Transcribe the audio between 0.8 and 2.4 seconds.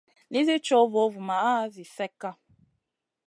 vovumaʼa zi slekka.